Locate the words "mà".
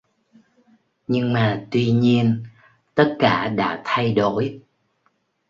1.33-1.65